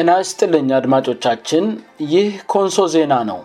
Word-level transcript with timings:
እናስ 0.00 0.28
ጥልኝ 0.38 0.66
አድማጮቻችን 0.78 1.64
ይህ 2.12 2.26
ኮንሶ 2.52 2.76
ዜና 2.94 3.12
ነው 3.30 3.38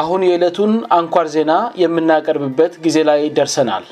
አሁን 0.00 0.20
የዕለቱን 0.26 0.72
አንኳር 0.98 1.26
ዜና 1.34 1.52
የምናቀርብበት 1.82 2.72
ጊዜ 2.84 2.98
ላይ 3.08 3.20
ደርሰናል 3.38 3.86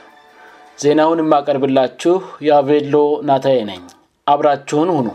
ዜናውን 0.83 1.23
የማቀርብላችሁ 1.25 2.15
የአቬሎ 2.49 2.97
ናታዬ 3.31 3.59
ነኝ 3.71 3.83
አብራችሁን 4.33 4.91
ሁኑ 4.97 5.07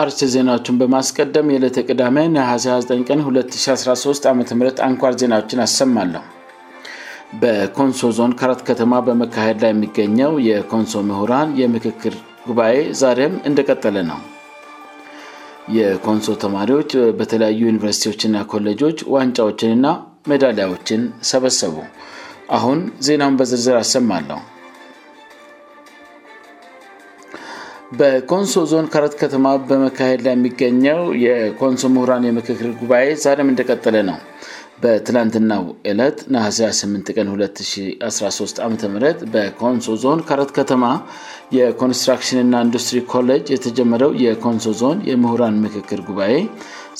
አርስ 0.00 0.20
ዜናዎቹን 0.34 0.76
በማስቀደም 0.78 1.50
የዕሌተ 1.52 1.76
ቅዳመ 1.88 2.16
ናሀሴ 2.36 2.64
9 2.86 3.02
ቀን 3.08 3.18
2013 3.24 4.24
ዓም 4.30 4.38
አንኳር 4.86 5.12
ዜናዎችን 5.20 5.60
አሰማለሁ 5.64 6.22
በኮንሶ 7.42 8.08
ዞን 8.16 8.32
ካራት 8.40 8.60
ከተማ 8.68 8.94
በመካሄድ 9.08 9.58
ላይ 9.64 9.70
የሚገኘው 9.74 10.32
የኮንሶ 10.48 10.96
ምሁራን 11.10 11.50
የምክክር 11.62 12.14
ጉባኤ 12.48 12.76
ዛሬም 13.02 13.36
እንደቀጠለ 13.50 13.96
ነው 14.10 14.18
የኮንሶ 15.76 16.34
ተማሪዎች 16.44 16.90
በተለያዩ 17.20 17.60
ዩኒቨርሲቲዎችና 17.70 18.36
ኮሌጆች 18.54 18.98
ዋንጫዎችንና 19.16 19.86
መዳሊያዎችን 20.32 21.04
ሰበሰቡ 21.32 21.76
አሁን 22.58 22.80
ዜናውን 23.08 23.38
በዝርዝር 23.40 23.78
አሰማለሁ 23.84 24.40
በኮንሶ 27.98 28.52
ዞን 28.70 28.86
ካረት 28.92 29.14
ከተማ 29.22 29.46
በመካሄድ 29.70 30.20
ላይ 30.26 30.32
የሚገኘው 30.36 31.00
የኮንሶ 31.24 31.82
ሙሁራን 31.96 32.22
የምክክር 32.28 32.70
ጉባኤ 32.80 33.04
ዛሬም 33.24 33.50
እንደቀጠለ 33.52 33.96
ነው 34.08 34.16
በትላንትና 34.82 35.52
ዕለት 35.90 36.18
ና8 36.34 37.10
ቀን 37.16 37.28
213 37.34 38.62
ዓም 38.66 38.74
በኮንሶ 39.34 39.92
ዞን 40.04 40.20
ካረት 40.30 40.50
ከተማ 40.60 40.84
የኮንስትራክሽን 41.58 42.40
ና 42.54 42.62
ኢንዱስትሪ 42.68 43.00
ኮጅ 43.12 43.44
የተጀመረው 43.56 44.12
የኮንሶ 44.24 44.72
ዞን 44.80 44.98
የምሁራን 45.10 45.60
ምክክር 45.66 46.02
ጉባኤ 46.08 46.34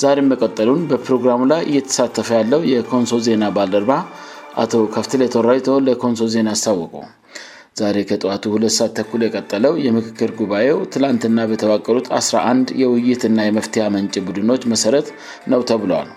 ዛሬም 0.05 0.31
መቀጠሉን 0.34 0.83
በፕሮግራሙ 0.92 1.41
ላይ 1.55 1.65
እየተሳተፈ 1.72 2.31
ያለው 2.42 2.62
የኮንሶ 2.75 3.19
ዜና 3.28 3.45
ባልደርባ 3.59 3.92
አቶ 4.65 4.72
ካፍቴላ 4.97 5.22
የተወራይቶ 5.31 5.69
ለኮንሶ 5.89 6.25
ዜና 6.37 6.48
ያስታወቁ 6.56 6.95
ዛሬ 7.78 7.97
ከጠዋቱ 8.08 8.42
ሁለት 8.55 8.72
ሰት 8.78 8.92
ተኩሎ 8.97 9.20
የቀጠለው 9.27 9.72
የምክክር 9.84 10.30
ጉባኤው 10.41 10.77
ትላንትና 10.94 11.39
በተዋቀሩት 11.50 12.06
11 12.19 12.72
የውይይትና 12.83 13.39
የመፍትያ 13.47 13.84
መንጭ 13.94 14.14
ቡድኖች 14.27 14.62
መሰረት 14.72 15.08
ነው 15.53 15.62
ተብሏል 15.70 16.11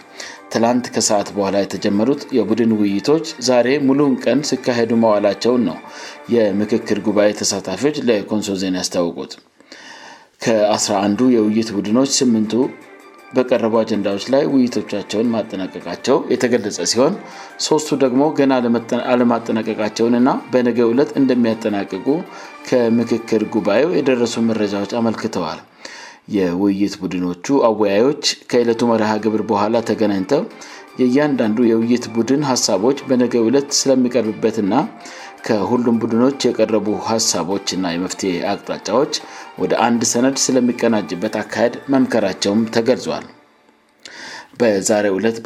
ትላንት 0.56 0.86
ከሰዓት 0.96 1.30
በኋላ 1.38 1.56
የተጀመሩት 1.64 2.22
የቡድን 2.38 2.72
ውይይቶች 2.82 3.26
ዛሬ 3.50 3.68
ሙሉን 3.88 4.14
ቀን 4.26 4.40
ሲካሄዱ 4.50 4.92
መዋላቸውን 5.04 5.64
ነው 5.70 5.80
የምክክር 6.36 7.00
ጉባኤ 7.08 7.32
ተሳታፊዎች 7.42 7.98
ለኮንሶ 8.10 8.56
ዜና 8.64 8.78
ያስታወቁት 8.84 9.34
ከ1አንዱ 10.46 11.20
የውይይት 11.38 11.72
ቡድኖች 11.78 12.12
ስምንቱ 12.20 12.54
በቀረቡ 13.36 13.74
አጀንዳዎች 13.82 14.26
ላይ 14.34 14.44
ውይይቶቻቸውን 14.52 15.32
ማጠናቀቃቸው 15.36 16.18
የተገለጸ 16.34 16.78
ሲሆን 16.92 17.14
ሶስቱ 17.68 17.90
ደግሞ 18.04 18.22
ገና 18.40 18.52
አለማጠናቀቃቸውን 19.14 20.16
እና 20.22 20.32
በነገ 20.54 20.80
ዕለት 20.92 21.12
እንደሚያጠናቅቁ 21.22 22.06
ከምክክር 22.70 23.44
ጉባኤው 23.56 23.90
የደረሱ 24.00 24.36
መረጃዎች 24.50 24.94
አመልክተዋል 25.02 25.62
የውይይት 26.38 26.96
ቡድኖቹ 27.02 27.46
አወያዎች 27.68 28.24
ከዕለቱ 28.52 28.82
መርሃግብር 28.94 29.42
በኋላ 29.52 29.76
ተገናኝተው 29.90 30.42
የእያንዳንዱ 31.02 31.58
የውይይት 31.72 32.06
ቡድን 32.16 32.42
ሀሳቦች 32.52 32.98
በነገ 33.10 33.34
ዕለት 33.48 33.68
ስለሚቀርብበትና 33.80 34.74
ከሁሉም 35.48 35.98
ቡድኖች 36.04 36.46
የቀረቡ 36.46 36.88
ሀሳቦች 37.10 37.68
ና 37.82 37.88
የመፍትሄ 37.94 38.32
አቅጣጫዎች 38.52 39.14
ወደ 39.62 39.74
አንድ 39.86 40.02
ሰነድ 40.12 40.38
ስለሚቀናጭበት 40.46 41.36
አካሄድ 41.42 41.76
መምከራቸውም 41.94 42.62
ተገልጿል 42.76 43.26
በዛሬ 44.62 45.06
ሁለት 45.16 45.38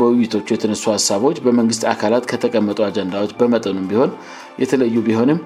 በውይይቶቹ 0.00 0.46
የተነሱ 0.54 0.84
ሀሳቦች 0.96 1.38
በመንግስት 1.46 1.84
አካላት 1.92 2.26
ከተቀመጡ 2.32 2.78
አጀንዳዎች 2.88 3.32
በመጠኑ 3.40 3.76
ቢሆን 3.92 4.12
የተለዩ 4.64 4.96
ቢሆንም 5.08 5.40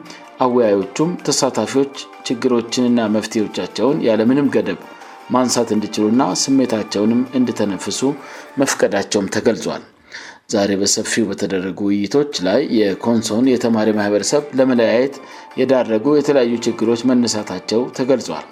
አወያዮቹም 0.47 1.13
ተሳታፊዎች 1.29 1.95
ችግሮችንና 2.31 3.01
መፍትሄቻቸውን 3.17 4.03
ያለምንም 4.09 4.51
ገደብ 4.57 4.83
ማንሳት 5.37 5.71
እንድችሉና 5.77 6.23
ስሜታቸውንም 6.45 7.21
እንድተነፍሱ 7.41 8.01
መፍቀዳቸውም 8.63 9.33
ተገልጿል 9.37 9.83
ዛሬ 10.53 10.71
በሰፊው 10.81 11.25
በተደረጉ 11.31 11.79
ውይይቶች 11.89 12.33
ላይ 12.47 12.61
የኮንሶን 12.79 13.45
የተማሪ 13.55 13.89
ማህበረሰብ 13.99 14.45
ለመለያየት 14.59 15.15
የዳረጉ 15.61 16.07
የተለያዩ 16.17 16.55
ችግሮች 16.67 17.03
መነሳታቸው 17.11 17.83
ተገልጿል 17.99 18.47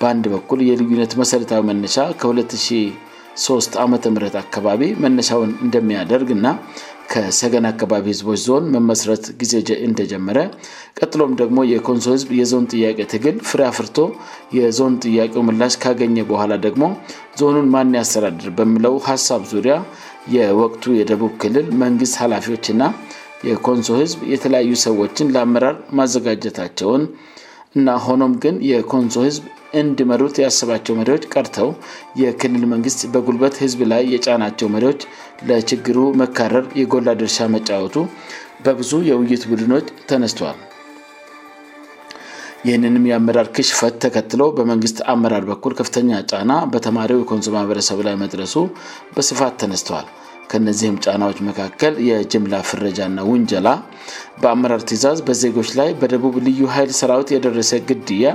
በአንድ 0.00 0.24
በኩል 0.34 0.60
የልዩነት 0.68 1.12
መሠረታዊ 1.20 1.62
መነሻ 1.70 1.96
ከ23 2.20 3.78
ዓ 3.84 3.86
ም 3.92 3.94
አካባቢ 4.44 4.82
መነሻውን 5.04 5.52
እንደሚያደርግ 5.66 6.30
እና 6.38 6.46
ከሰገን 7.12 7.64
አካባቢ 7.70 8.04
ህዝቦች 8.12 8.40
ዞን 8.48 8.64
መመስረት 8.74 9.24
ጊዜ 9.40 9.52
እንደጀመረ 9.88 10.38
ቀጥሎም 10.98 11.32
ደግሞ 11.40 11.56
የኮንሶ 11.72 12.06
ህዝብ 12.14 12.28
የዞን 12.40 12.64
ጥያቄ 12.72 12.98
ትግል 13.12 13.36
ፍሬያፍርቶ 13.50 13.98
የዞን 14.58 14.94
ጥያቄው 15.06 15.42
ምላሽ 15.48 15.74
ካገኘ 15.82 16.16
በኋላ 16.30 16.52
ደግሞ 16.68 16.84
ዞኑን 17.40 17.68
ማን 17.74 17.92
ያስተዳድር 18.00 18.48
በምለው 18.60 18.94
ሀሳብ 19.10 19.42
ዙሪያ 19.52 19.76
የወቅቱ 20.34 20.84
የደቡብ 21.00 21.32
ክልል 21.42 21.68
መንግስት 21.82 22.14
ኃላፊዎችና 22.22 22.82
የኮንሶ 23.48 23.88
ህዝብ 24.02 24.18
የተለያዩ 24.32 24.72
ሰዎችን 24.86 25.32
ለአመራር 25.34 25.76
ማዘጋጀታቸውን 25.98 27.04
እና 27.78 27.90
ሆኖም 28.06 28.32
ግን 28.44 28.56
የኮንሶ 28.70 29.16
ህዝብ 29.28 29.44
እንድመሩት 29.80 30.36
የሰባቸው 30.42 30.96
መሪዎች 31.00 31.28
ቀርተው 31.32 31.68
የክልል 32.22 32.64
መንግስት 32.74 33.00
በጉልበት 33.14 33.54
ህዝብ 33.64 33.80
ላይ 33.92 34.02
የጫናቸው 34.14 34.68
መሪዎች 34.74 35.00
ለችግሩ 35.50 36.02
መካረር 36.22 36.66
የጎላ 36.80 37.08
ደርሻ 37.22 37.38
መጫወቱ 37.56 37.98
በብዙ 38.66 38.92
የውይይት 39.10 39.44
ቡድኖች 39.52 39.86
ተነስቷል 40.12 40.58
ይህንንም 42.68 43.04
የአመራር 43.10 43.46
ክሽፈት 43.56 43.94
ተከትሎ 44.02 44.42
በመንግስት 44.56 44.98
አመራር 45.12 45.44
በኩል 45.52 45.72
ከፍተኛ 45.80 46.10
ጫና 46.32 46.52
በተማሪው 46.72 47.20
የኮንሶ 47.22 47.46
ማህበረሰብ 47.54 47.98
ላይ 48.06 48.14
መድረሱ 48.22 48.54
በስፋት 49.14 49.54
ተነስተል 49.62 50.06
ከነዚህም 50.50 50.96
ጫናዎች 51.04 51.38
መካከል 51.48 51.94
የጅምላ 52.08 52.54
ፍረጃና 52.70 53.18
ውንጀላ 53.30 53.68
በአመራር 54.42 54.82
ትዛዝ 54.90 55.18
በዜጎች 55.28 55.70
ላይ 55.80 55.90
በደቡብ 56.00 56.34
ልዩ 56.48 56.60
ኃይል 56.76 56.90
ሰራዊት 57.00 57.28
የደረሰ 57.34 57.70
ግድያ 57.88 58.26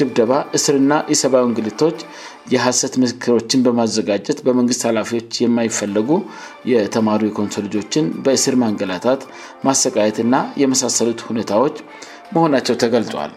ድብደባ 0.00 0.34
እስርና 0.58 0.92
የሰብዊ 1.12 1.42
እንግልቶች 1.48 1.98
የሀሰት 2.54 2.94
ምክሮችን 3.04 3.64
በማዘጋጀት 3.68 4.38
በመንግስት 4.48 4.82
ኃላፊዎች 4.88 5.30
የማይፈለጉ 5.44 6.10
የተማሩ 6.72 7.22
የኮንሶ 7.30 7.58
ልጆችን 7.66 8.06
በእስር 8.26 8.56
ማንገላታት 8.64 9.22
ማሰቃየትና 9.68 10.38
የመሳሰሉት 10.62 11.22
ሁኔታዎች 11.32 11.78
መሆናቸው 12.36 12.78
ተገልጧል 12.84 13.32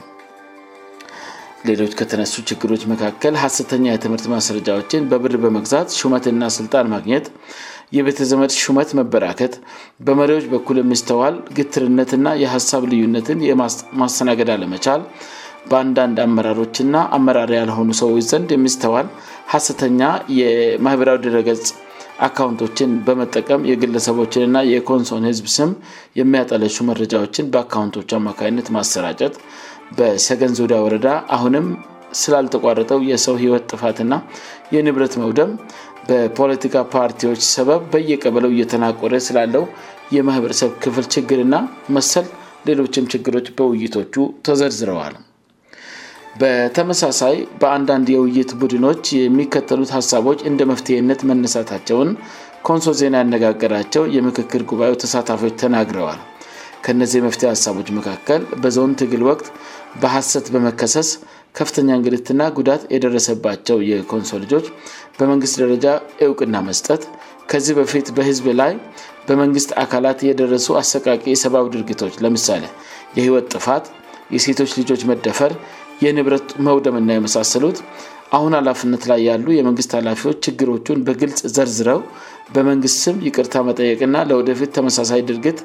ሌሎች 1.69 1.91
ከተነሱ 2.00 2.33
ችግሮች 2.50 2.81
መካከል 2.91 3.34
ሀሰተኛ 3.43 3.85
የትምህርት 3.93 4.25
ማስረጃዎችን 4.34 5.08
በብር 5.11 5.34
በመግዛት 5.43 5.96
ሹመትና 6.02 6.41
ስልጣን 6.58 6.90
ማግኘት 6.96 7.25
የቤተዘመድ 7.97 8.52
ሹመት 8.61 8.90
መበራከት 8.99 9.53
በመሪዎች 10.08 10.46
በኩል 10.53 10.78
የሚስተዋል 10.81 11.35
ግትርነትና 11.58 12.28
የሀሳብ 12.43 12.85
ልዩነትን 12.93 13.40
የማሰናገድ 13.49 14.49
አለመቻል 14.55 15.03
በአንዳንድ 15.72 16.17
አመራሮችና 16.25 16.97
አመራር 17.17 17.49
ያልሆኑ 17.59 17.90
ሰዎች 18.02 18.23
ዘንድ 18.31 18.49
የሚስተዋል 18.55 19.08
ሀሰተኛ 19.53 20.02
የማኅበራዊ 20.41 21.17
ድረገጽ 21.28 21.66
አካውንቶችን 22.28 22.91
በመጠቀም 23.08 23.66
የግለሰቦችንና 23.72 24.58
የኮንሶን 24.73 25.28
ህዝብ 25.29 25.47
ስም 25.55 25.72
የሚያጠለሱ 26.20 26.78
መረጃዎችን 26.91 27.49
በአካንቶች 27.53 28.11
አማካይነት 28.20 28.70
ማሰራጨት 28.75 29.34
በሰገን 29.97 30.53
ዙዳያ 30.59 30.79
ወረዳ 30.85 31.07
አሁንም 31.35 31.67
ስላልተቋረጠው 32.22 32.99
የሰው 33.11 33.35
ህይወት 33.43 33.63
ጥፋትና 33.73 34.13
የንብረት 34.75 35.13
መውደም 35.22 35.51
በፖለቲካ 36.09 36.75
ፓርቲዎች 36.95 37.41
ሰበብ 37.53 37.81
በየቀበለው 37.93 38.51
እየተናቆረ 38.55 39.13
ስላለው 39.28 39.63
የማህበረሰብ 40.16 40.69
ክፍል 40.84 41.05
ችግርና 41.13 41.55
መሰል 41.95 42.28
ሌሎችም 42.69 43.05
ችግሮች 43.13 43.47
በውይይቶቹ 43.57 44.13
ተዘርዝረዋል 44.45 45.16
በተመሳሳይ 46.41 47.35
በአንዳንድ 47.61 48.07
የውይይት 48.16 48.51
ቡድኖች 48.61 49.03
የሚከተሉት 49.19 49.91
ሀሳቦች 49.97 50.39
እንደ 50.49 50.61
መፍትሄነት 50.72 51.22
መነሳታቸውን 51.29 52.09
ኮንሶ 52.67 52.89
ዜና 52.99 53.16
ያነጋገራቸው 53.22 54.03
የምክክር 54.16 54.61
ጉባኤው 54.69 54.95
ተሳታፊዎች 55.03 55.55
ተናግረዋል 55.63 56.19
ከነዚህ 56.85 57.19
የመፍትሄ 57.19 57.47
ሀሳቦች 57.55 57.87
መካከል 57.99 58.41
በዞን 58.63 58.91
ትግል 58.99 59.23
ወቅት 59.29 59.47
በሐሰት 60.02 60.46
በመከሰስ 60.53 61.09
ከፍተኛ 61.58 61.90
እንግድትና 61.99 62.41
ጉዳት 62.58 62.82
የደረሰባቸው 62.96 63.78
የኮንሶል 63.91 64.44
ጆች 64.52 64.66
በመንግስት 65.20 65.55
ደረጃ 65.61 65.85
እውቅና 66.26 66.55
መስጠት 66.70 67.03
ከዚህ 67.52 67.73
በፊት 67.79 68.08
በህዝብ 68.17 68.46
ላይ 68.61 68.73
በመንግስት 69.28 69.70
አካላት 69.84 70.20
የደረሱ 70.29 70.67
አሰቃቂ 70.82 71.23
የሰብዊ 71.34 71.66
ድርጊቶች 71.76 72.14
ለምሳሌ 72.23 72.64
የህይወት 73.17 73.47
ጥፋት 73.55 73.85
የሴቶች 74.35 74.72
ልጆች 74.79 75.02
መደፈር 75.11 75.52
የንብረት 76.05 76.49
መውደምና 76.67 77.09
የመሳሰሉት 77.17 77.78
አሁን 78.38 78.53
ኃላፍነት 78.59 79.03
ላይ 79.09 79.20
ያሉ 79.29 79.47
የመንግስት 79.58 79.91
ኃላፊዎች 79.97 80.38
ችግሮቹን 80.47 80.99
በግልጽ 81.08 81.40
ዘርዝረው 81.55 81.99
በመንግስት 82.55 82.97
ስም 83.05 83.17
ይቅርታ 83.28 83.55
መጠየቅና 83.70 84.17
ለወደፊት 84.29 84.72
ተመሳሳይ 84.78 85.22
ድርግት 85.29 85.59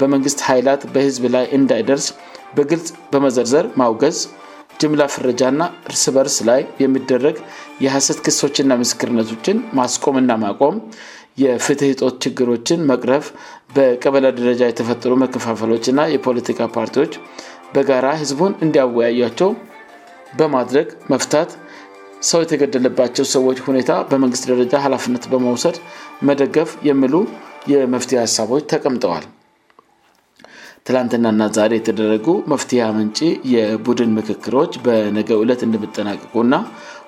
በመንግስት 0.00 0.40
ኃይላት 0.48 0.82
በህዝብ 0.94 1.22
ላይ 1.34 1.46
እንዳይደርስ 1.58 2.06
በግልጽ 2.56 2.88
በመዘርዘር 3.12 3.66
ማውገዝ 3.80 4.18
ጅምላ 4.82 5.02
ፍረጃ 5.14 5.40
ና 5.60 5.62
ስበርስ 6.02 6.36
ላይ 6.48 6.60
የሚደረግ 6.82 7.36
የሐሰት 7.84 8.18
ክሶችና 8.26 8.72
ምስክርነቶችን 8.82 9.56
ማስቆምና 9.78 10.32
ማቆም 10.42 10.76
የፍትሕ 11.42 11.90
ጦት 12.02 12.14
ችግሮችን 12.24 12.80
መቅረፍ 12.90 13.26
በቀበላ 13.76 14.26
ደረጃ 14.40 14.60
የተፈጠሩ 14.68 15.12
መከፋፈሎች 15.24 15.86
ና 15.98 16.06
የፖለቲካ 16.14 16.60
ፓርቲዎች 16.76 17.14
በጋራ 17.76 18.06
ህዝቡን 18.22 18.52
እንዲያወያያቸው 18.66 19.50
በማድረግ 20.38 20.88
መፍታት 21.14 21.50
ሰው 22.30 22.40
የተገደለባቸው 22.44 23.26
ሰዎች 23.36 23.58
ሁኔታ 23.68 23.92
በመንግስት 24.12 24.46
ደረጃ 24.52 24.72
ሀላፍነት 24.86 25.26
በመውሰድ 25.34 25.78
መደገፍ 26.30 26.70
የምሉ 26.90 27.14
የመፍትሄ 27.74 28.18
ሀሳቦች 28.26 28.64
ተቀምጠዋል 28.74 29.26
ትላንትናና 30.88 31.42
ዛሬ 31.56 31.72
የተደረጉ 31.78 32.26
መፍትሄ 32.50 32.84
ምንጭ 32.98 33.18
የቡድን 33.54 34.12
ምክክሮች 34.18 34.72
በነገው 34.84 35.38
ዕለት 35.44 35.62
እንደምጠናቀቁእና 35.66 36.54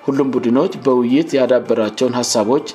ሁሉም 0.05 0.27
ቡድኖች 0.35 0.73
በውይይት 0.85 1.29
ያዳበራቸውን 1.37 2.17
ሀሳቦች 2.19 2.67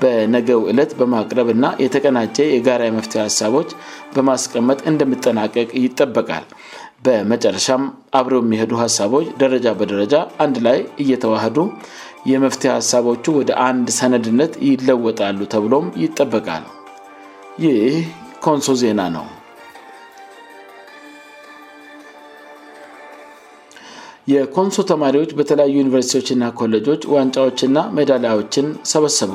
በነገው 0.00 0.60
ዕለት 0.72 0.90
በማቅረብ 1.00 1.48
እና 1.54 1.64
የተቀናጨ 1.84 2.36
የጋራ 2.54 2.82
የመፍት 2.88 3.14
ሀሳቦች 3.26 3.68
በማስቀመጥ 4.16 4.78
እንደምጠናቀቅ 4.90 5.68
ይጠበቃል 5.84 6.44
በመጨረሻም 7.06 7.82
አብረው 8.18 8.42
የሚሄዱ 8.44 8.72
ሀሳቦች 8.82 9.26
ደረጃ 9.44 9.68
በደረጃ 9.80 10.14
አንድ 10.44 10.56
ላይ 10.66 10.78
እየተዋህዱ 11.04 11.58
የመፍትያ 12.32 12.70
ሀሳቦቹ 12.78 13.24
ወደ 13.40 13.50
አንድ 13.68 13.88
ሰነድነት 14.00 14.54
ይለወጣሉ 14.70 15.40
ተብሎም 15.54 15.88
ይጠበቃል 16.04 16.66
ይህ 17.66 17.92
ኮንሶ 18.46 18.72
ዜና 18.84 19.02
ነው 19.16 19.26
የኮንሶ 24.32 24.78
ተማሪዎች 24.90 25.30
በተለያዩ 25.38 25.74
ዩኒቨርስቲዎችና 25.82 26.44
ኮሌጆች 26.60 27.02
ዋንጫዎችና 27.14 27.78
ሜዳላያዎችን 27.96 28.66
ሰበሰቡ 28.92 29.30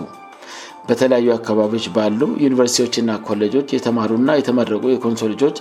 በተለያዩ 0.87 1.27
አካባቢዎች 1.37 1.85
ባሉ 1.95 2.21
ዩኒቨርስቲዎችና 2.45 3.11
ኮሌጆች 3.29 3.67
የተማሩና 3.77 4.31
የተመረቁ 4.39 4.83
የኮንሶ 4.91 5.25
ልጆች 5.33 5.55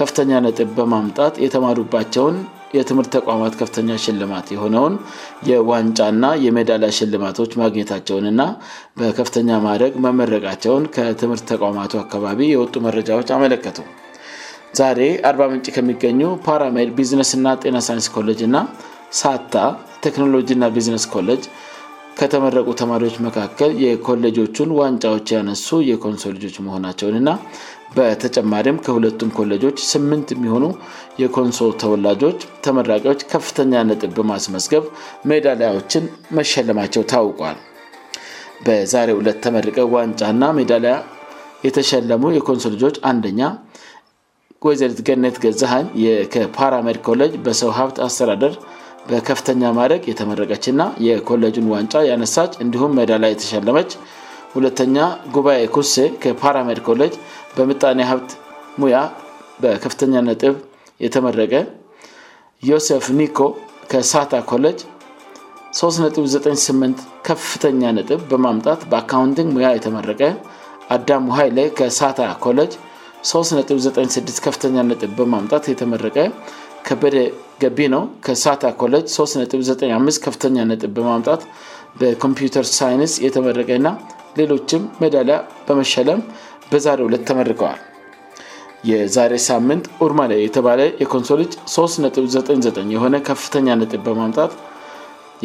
ከፍተኛ 0.00 0.32
ነጥብ 0.46 0.70
በማምጣት 0.80 1.34
የተማሩባቸውን 1.46 2.36
የትምህርት 2.76 3.10
ተቋማት 3.16 3.52
ከፍተኛ 3.60 3.90
ሽልማት 4.04 4.46
የሆነውን 4.54 4.94
የዋንጫና 5.50 6.24
የሜዳላ 6.46 6.84
ሽልማቶች 6.98 7.52
ማግኘታቸውንእና 7.62 8.44
በከፍተኛ 9.00 9.50
ማድረግ 9.68 9.94
መመረቃቸውን 10.06 10.86
ከትምህርት 10.96 11.46
ተቋማቱ 11.54 11.94
አካባቢ 12.06 12.40
የወጡ 12.54 12.74
መረጃዎች 12.88 13.30
አመለከቱ 13.38 13.78
ዛሬ 14.78 15.00
አር0 15.28 15.40
ምንጭ 15.50 15.66
ከሚገኙ 15.74 16.20
ፓራሜድ 16.46 16.88
ቢዝነስእና 16.98 17.48
ጤና 17.62 17.76
ሳይንስ 17.86 18.06
ኮሌጅ 18.14 18.40
እና 18.46 18.56
ሳታ 19.18 19.54
ቴክኖሎጂና 20.04 20.64
ቢዝነስ 20.76 21.04
ኮሌጅ 21.14 21.42
ከተመረቁ 22.18 22.66
ተማሪዎች 22.80 23.16
መካከል 23.26 23.70
የኮሌጆቹን 23.84 24.70
ዋንጫዎች 24.80 25.28
ያነሱ 25.34 25.68
የኮንሶ 25.90 26.22
ልጆች 26.36 26.56
መሆናቸውን 26.66 27.16
ና 27.28 27.34
በተጨማሪም 27.96 28.78
ከሁለቱም 28.86 29.30
ኮሌጆች 29.38 29.78
ስምንት 29.92 30.28
የሚሆኑ 30.36 30.64
የኮንሶ 31.22 31.66
ተወላጆች 31.82 32.38
ተመራቂዎች 32.66 33.22
ከፍተኛ 33.34 33.74
ነጥብ 33.90 34.12
በማስመዝገብ 34.18 34.86
ሜዳሊያዎችን 35.32 36.06
መሸለማቸው 36.38 37.04
ታውቋል 37.14 37.58
በዛሬ 38.68 39.08
ሁለት 39.20 39.38
ተመርቀው 39.46 39.86
ዋንጫእና 39.98 40.42
ሜዳላያ 40.60 40.96
የተሸለሙ 41.68 42.24
የኮንሶ 42.38 42.66
ልጆች 42.76 42.96
አንደኛ 43.12 43.40
ወይዘሪት 44.66 45.00
ገነት 45.06 45.36
ገዛሃኝ 45.44 45.86
ፓራሜድ 46.56 46.98
ኮለጅ 47.06 47.32
በሰው 47.46 47.70
ሀብት 47.78 47.96
አስተዳደር 48.04 48.52
በከፍተኛ 49.08 49.62
ማድደግ 49.78 50.02
የተመረቀች 50.10 50.64
ና 50.78 50.82
የኮለጅን 51.06 51.66
ዋንጫ 51.72 51.94
ያነሳች 52.10 52.52
እንዲሁም 52.64 52.94
መዳላ 52.98 53.24
የተሸለመች 53.32 53.90
ሁተኛ 54.54 54.96
ጉባኤ 55.34 55.60
ኩሴ 55.74 55.94
ከፓራሜድ 56.22 56.78
ኮጅ 56.86 57.14
በምጣ 57.56 57.82
ሀብት 58.10 58.30
ሙያ 58.82 58.96
በከፍተኛ 59.62 60.14
ነጥብ 60.28 60.54
የተመረቀ 61.04 61.52
ዮሴፍ 62.70 63.06
ኒኮ 63.20 63.38
ከሳታ 63.92 64.34
ኮለጅ 64.52 64.78
398 65.82 67.04
ከፍተኛ 67.28 67.82
ነጥብ 67.98 68.20
በማምጣት 68.32 68.80
በአካንቲንግ 68.92 69.48
ሙያ 69.56 69.68
የተመረቀ 69.78 70.22
አዳሙ 70.96 71.26
ሃይ 71.38 71.48
ላይ 71.58 71.68
ከሳታ 71.78 72.20
ኮጅ 72.44 72.72
396 73.28 74.42
ከፍተኛ 74.46 74.74
ነጥ 74.88 75.02
በማምጣት 75.18 75.64
የተመረቀ 75.72 76.16
ከበደ 76.86 77.16
ገቢ 77.62 77.78
ነው 77.94 78.02
ከሳታ 78.26 78.62
ኮጅ 78.80 79.06
395 79.14 80.22
ከፍተኛ 80.26 80.56
ጥ 80.80 80.84
በማምጣት 80.96 81.42
በኮምፒተር 82.00 82.66
ሳይንስ 82.78 83.12
የተመረቀና 83.26 83.88
ሌሎችም 84.38 84.82
መዳሊያ 85.02 85.36
በመሸለም 85.66 86.20
በዛሬ 86.70 87.00
ሁለ 87.06 87.16
ተመርቀዋል 87.28 87.80
የዛሬ 88.90 89.32
ሳምንት 89.48 89.84
ርማ 90.10 90.20
ላ 90.30 90.34
የተባለ 90.44 90.80
የኮንሶ 91.02 91.30
ልጅ 91.42 91.52
39 91.76 92.80
የሆነ 92.94 93.16
ከፍተኛ 93.28 93.68
ነጥ 93.82 93.92
በማምጣት 94.08 94.54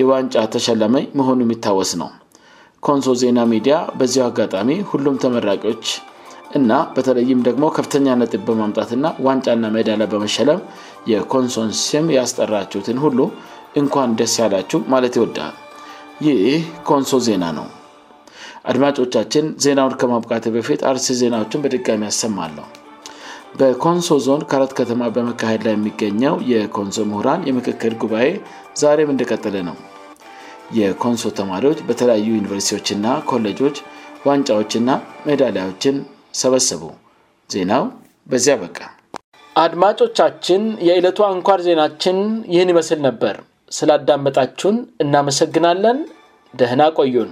የዋንጫ 0.01 0.35
ተሸለመኝ 0.55 1.05
መሆኑ 1.19 1.37
የሚታወስ 1.45 1.91
ነው 2.01 2.09
ኮንሶ 2.87 3.13
ዜና 3.21 3.39
ሚዲያ 3.53 3.75
በዚያ 4.01 4.23
አጋጣሚ 4.31 4.73
ሁሉም 4.91 5.15
ተመራቂዎች 5.23 5.83
እና 6.57 6.71
በተለይም 6.95 7.39
ደግሞ 7.47 7.63
ከፍተኛ 7.77 8.07
ነጥብ 8.21 8.41
በማምጣትና 8.47 9.05
ዋንጫና 9.25 9.65
ሜዳላ 9.75 10.03
በመሸለም 10.13 10.59
የኮንሶን 11.11 11.69
ሽም 11.85 12.05
ያስጠራችሁትን 12.17 12.97
ሁሉ 13.03 13.19
እንኳን 13.81 14.15
ደስ 14.19 14.35
ያላችሁ 14.43 14.79
ማለት 14.93 15.15
ይወዳል 15.19 15.55
ይህ 16.25 16.37
ኮንሶ 16.89 17.11
ዜና 17.27 17.43
ነው 17.57 17.67
አድማጮቻችን 18.69 19.45
ዜናውን 19.65 19.93
ከማቃቴ 20.01 20.45
በፊት 20.55 20.81
አርሲ 20.91 21.07
ዜናዎችን 21.21 21.61
በድጋሚ 21.63 22.01
ያሰማለሁ 22.09 22.65
በኮንሶ 23.59 24.09
ዞን 24.25 24.41
ከአረት 24.49 24.73
ከተማ 24.79 25.03
በመካሄድ 25.15 25.61
ላይ 25.67 25.73
የሚገኘው 25.77 26.35
የኮንሶ 26.51 27.03
ምሁራን 27.11 27.45
የምክክል 27.49 27.93
ጉባኤ 28.03 28.27
ዛሬም 28.81 29.13
እንደቀጠለ 29.15 29.55
ነው 29.69 29.77
የኮንሶ 30.79 31.29
ተማሪዎች 31.39 31.79
በተለያዩ 31.89 32.27
ዩኒቨርሲቲዎችና 32.39 33.05
ኮለጆች 33.31 33.77
ዋንጫዎችና 34.29 34.89
ሜዳላዎችን 35.27 35.95
ሰበሰቡ 36.41 36.83
ዜናው 37.53 37.83
በዚያ 38.31 38.55
በቃ 38.63 38.79
አድማጮቻችን 39.65 40.63
የዕለቱ 40.87 41.19
አንኳር 41.29 41.59
ዜናችን 41.67 42.17
ይህን 42.53 42.71
ይመስል 42.73 42.99
ነበር 43.07 43.35
ስላዳመጣችሁን 43.77 44.77
እናመሰግናለን 45.05 45.99
ደህና 46.61 46.83
ቆዩን 46.99 47.31